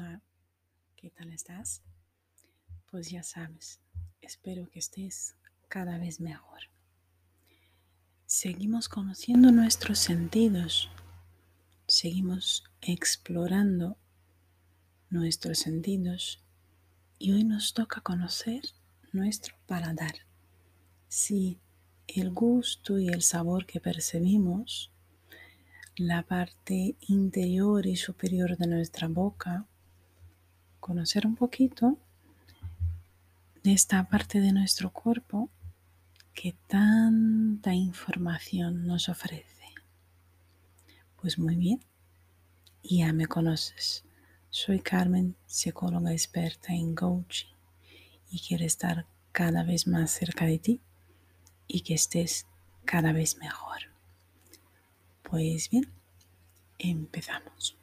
[0.00, 0.22] Hola,
[0.96, 1.82] ¿qué tal estás?
[2.90, 3.80] Pues ya sabes,
[4.22, 5.36] espero que estés
[5.68, 6.60] cada vez mejor.
[8.24, 10.88] Seguimos conociendo nuestros sentidos,
[11.86, 13.98] seguimos explorando
[15.10, 16.42] nuestros sentidos
[17.18, 18.62] y hoy nos toca conocer
[19.12, 20.14] nuestro paladar.
[21.08, 21.60] Sí,
[22.06, 24.92] el gusto y el sabor que percibimos,
[25.96, 29.66] la parte interior y superior de nuestra boca,
[30.90, 31.96] conocer un poquito
[33.62, 35.48] de esta parte de nuestro cuerpo
[36.34, 39.66] que tanta información nos ofrece.
[41.20, 41.78] Pues muy bien,
[42.82, 44.02] ya me conoces.
[44.50, 47.54] Soy Carmen, psicóloga experta en coaching
[48.28, 50.80] y quiero estar cada vez más cerca de ti
[51.68, 52.48] y que estés
[52.84, 53.78] cada vez mejor.
[55.22, 55.84] Pues bien,
[56.80, 57.79] empezamos.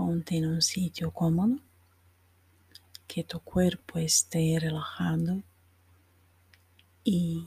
[0.00, 1.58] Ponte en un sitio cómodo,
[3.06, 5.42] que tu cuerpo esté relajado
[7.04, 7.46] y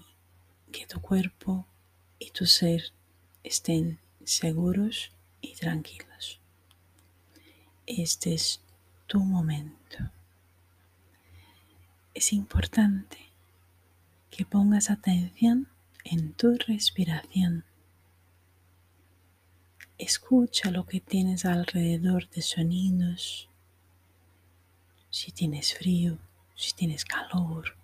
[0.71, 1.65] que tu cuerpo
[2.19, 2.93] y tu ser
[3.43, 6.39] estén seguros y tranquilos.
[7.87, 8.61] Este es
[9.07, 10.11] tu momento.
[12.13, 13.17] Es importante
[14.29, 15.69] que pongas atención
[16.03, 17.65] en tu respiración
[20.05, 23.47] Escucha lo que tienes alrededor de sonidos.
[25.09, 26.17] Si tienes frío,
[26.55, 27.77] si tienes calor,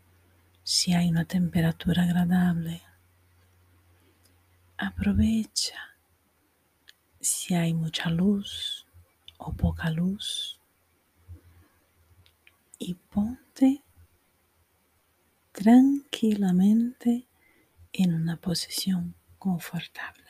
[0.62, 2.82] si hay una temperatura agradable.
[4.76, 5.80] Aprovecha
[7.22, 8.86] si hay mucha luz
[9.38, 10.60] o poca luz
[12.80, 13.82] y ponte
[15.54, 17.30] tranquilamente
[17.94, 20.29] en una posición confortable.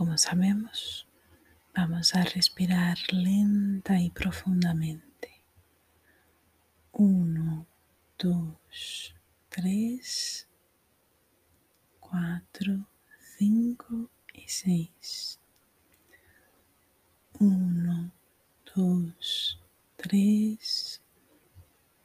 [0.00, 1.06] Como sabemos,
[1.74, 5.42] vamos a respirar lenta y profundamente.
[6.92, 7.66] Uno,
[8.18, 9.14] dos,
[9.50, 10.48] tres,
[12.00, 12.86] cuatro,
[13.36, 15.38] cinco y seis.
[17.38, 18.10] Uno,
[18.74, 19.60] dos,
[19.96, 21.02] tres,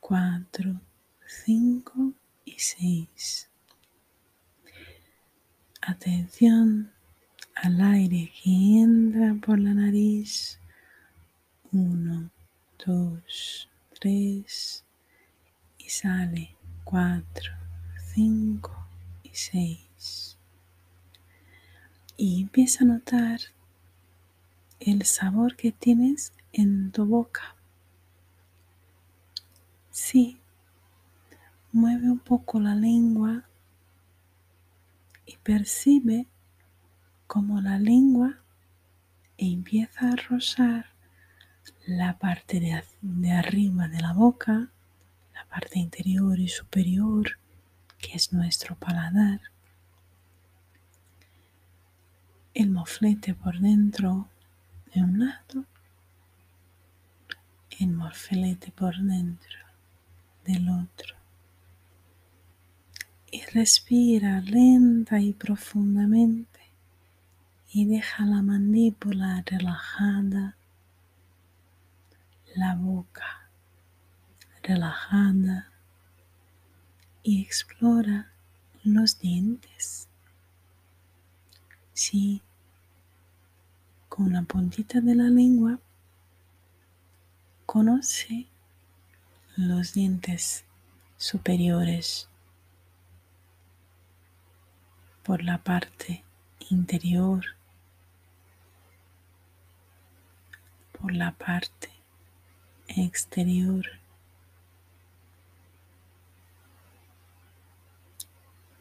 [0.01, 0.81] cuatro,
[1.25, 2.11] cinco
[2.44, 3.50] y seis.
[5.79, 6.94] Atención
[7.55, 8.51] al aire que
[8.81, 10.59] entra por la nariz.
[11.71, 12.29] Uno,
[12.85, 14.83] dos, tres.
[15.77, 17.53] Y sale cuatro,
[18.13, 18.75] cinco
[19.23, 20.38] y seis.
[22.17, 23.39] Y empieza a notar
[24.79, 27.55] el sabor que tienes en tu boca.
[29.91, 30.37] Sí,
[31.72, 33.43] mueve un poco la lengua
[35.25, 36.27] y percibe
[37.28, 38.40] como la lengua
[39.38, 40.86] empieza a rozar
[41.86, 44.69] la parte de, arriba de la boca,
[45.34, 47.38] la parte interior y superior,
[47.97, 49.41] que es nuestro paladar,
[52.53, 54.30] el moflete por dentro
[54.94, 55.66] de un lado,
[57.80, 59.59] el moflete por dentro
[60.46, 61.16] del otro.
[63.31, 66.65] Y respira lenta y profundamente
[67.75, 70.56] y deja la mandíbula relajada,
[72.56, 73.50] la boca
[74.63, 75.74] relajada
[77.22, 78.31] y explora
[78.85, 80.08] los dientes.
[81.91, 82.41] Sí,
[84.08, 85.78] con la puntita de la lengua
[87.66, 88.47] conoce
[89.58, 90.64] los dientes
[91.18, 92.30] superiores
[95.24, 96.24] por la parte
[96.69, 97.44] interior
[101.11, 101.89] la parte
[102.88, 103.85] exterior.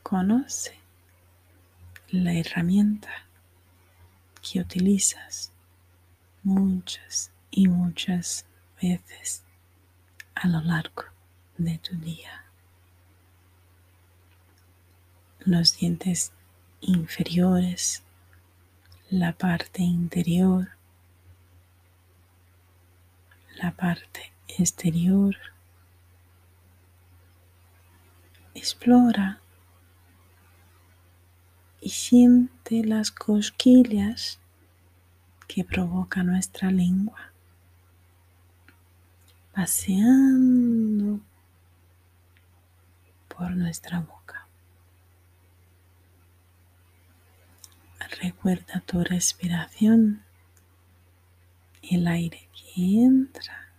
[0.02, 0.78] Conoce
[2.10, 3.10] la herramienta
[4.42, 5.50] que utilizas
[6.42, 8.44] muchas y muchas
[8.80, 9.42] veces
[10.34, 11.04] a lo largo
[11.56, 12.44] de tu día.
[15.40, 16.32] Los dientes
[16.80, 18.02] inferiores,
[19.10, 20.70] la parte interior,
[23.56, 25.36] la parte exterior.
[28.54, 29.40] Explora
[31.80, 34.38] y siente las cosquillas
[35.48, 37.32] que provoca nuestra lengua,
[39.52, 41.20] paseando
[43.28, 44.46] por nuestra boca.
[48.20, 50.22] Recuerda tu respiración
[51.90, 53.72] el aire que entra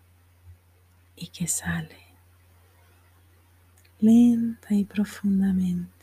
[1.16, 2.06] y que sale
[4.00, 5.94] lenta y profundamente.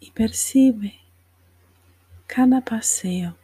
[0.00, 1.00] Y percibe
[2.26, 3.36] cada paseo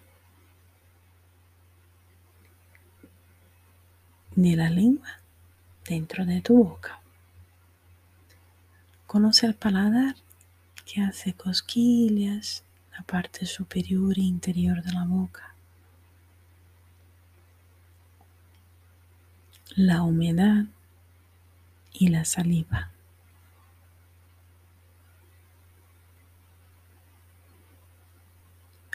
[4.34, 5.20] de la lengua
[5.84, 7.00] dentro de tu boca.
[9.06, 10.16] Conoce el paladar
[10.84, 12.62] que hace cosquillas,
[12.98, 15.54] la parte superior e interior de la boca.
[19.76, 20.64] La humedad
[21.92, 22.90] y la saliva.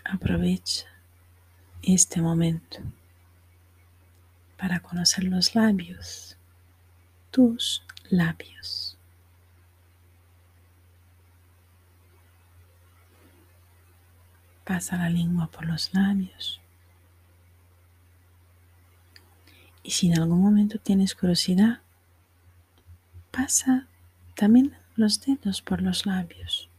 [0.04, 0.88] Aprovecha
[1.82, 2.80] este momento
[4.58, 6.36] para conocer los labios,
[7.32, 8.93] tus labios.
[14.64, 16.62] Pasa la lengua por los labios.
[19.84, 21.82] Y si en algún momento tienes curiosidad,
[23.32, 23.88] pasa
[24.36, 26.70] también los dedos por los labios.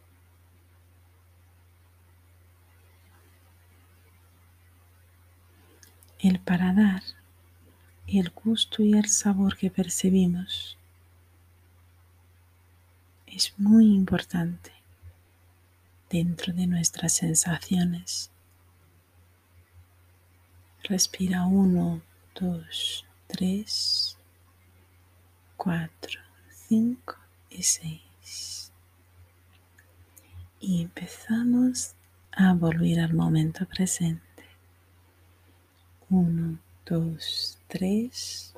[6.18, 7.02] El paradar
[8.06, 10.76] el gusto y el sabor que percibimos
[13.26, 14.72] es muy importante
[16.14, 18.30] dentro de nuestras sensaciones.
[20.84, 22.02] Respira uno,
[22.40, 24.16] dos, tres,
[25.56, 26.20] cuatro,
[26.68, 27.16] cinco
[27.50, 28.70] y seis.
[30.60, 31.94] Y empezamos
[32.30, 34.44] a volver al momento presente.
[36.10, 38.54] Uno, dos, tres,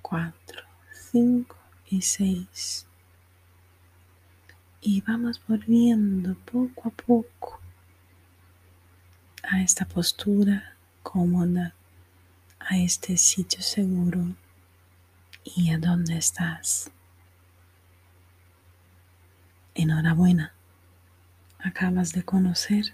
[0.00, 0.62] cuatro,
[1.10, 1.56] cinco
[1.86, 2.86] y seis.
[4.84, 7.60] Y vamos volviendo poco a poco
[9.44, 10.74] a esta postura
[11.04, 11.72] cómoda,
[12.58, 14.34] a este sitio seguro
[15.44, 16.90] y a dónde estás.
[19.76, 20.52] Enhorabuena,
[21.60, 22.92] acabas de conocer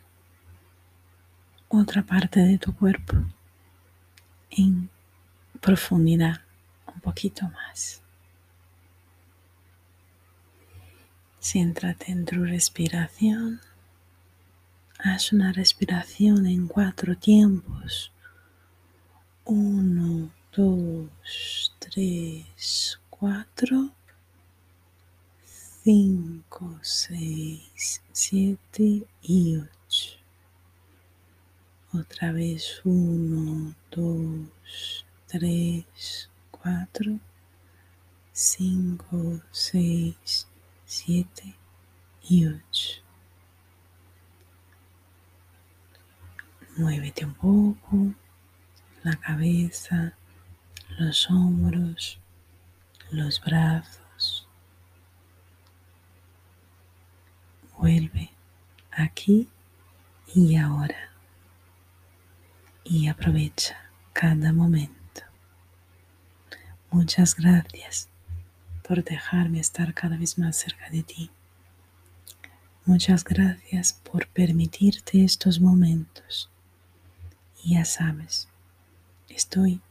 [1.68, 3.16] otra parte de tu cuerpo
[4.50, 4.90] en
[5.62, 6.42] profundidad
[6.86, 8.02] un poquito más.
[11.50, 13.62] Céntrate en tu respiración.
[14.98, 18.12] Haz una respiración en cuatro tiempos.
[19.46, 23.94] Uno, dos, tres, cuatro,
[25.82, 30.18] cinco, seis, siete y ocho.
[31.94, 37.18] Otra vez uno, dos, tres, cuatro,
[38.34, 40.46] cinco, seis,
[40.88, 41.54] siete
[42.22, 43.02] y ocho.
[46.78, 48.14] Muévete un poco
[49.02, 50.14] la cabeza,
[50.98, 52.18] los hombros,
[53.10, 54.48] los brazos.
[57.76, 58.30] Vuelve
[58.90, 59.46] aquí
[60.34, 61.10] y ahora
[62.82, 63.76] y aprovecha
[64.14, 65.20] cada momento.
[66.90, 68.08] Muchas gracias
[68.88, 71.30] por dejarme estar cada vez más cerca de ti.
[72.86, 76.48] Muchas gracias por permitirte estos momentos.
[77.62, 78.48] Y ya sabes,
[79.28, 79.82] estoy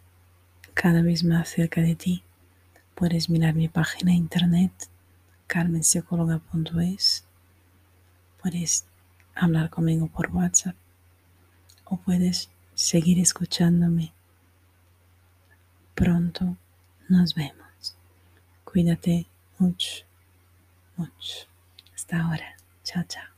[0.74, 2.24] cada vez más cerca de ti.
[2.96, 4.72] Puedes mirar mi página internet
[5.46, 7.24] carmenpsicóloga.es.
[8.42, 8.86] Puedes
[9.36, 10.76] hablar conmigo por WhatsApp
[11.86, 14.12] o puedes seguir escuchándome.
[15.94, 16.58] Pronto
[17.08, 17.67] nos vemos.
[18.78, 19.26] Cuídate
[19.58, 20.06] mucho,
[20.98, 21.48] mucho.
[21.96, 22.56] Hasta ahora.
[22.84, 23.37] Chao, chao.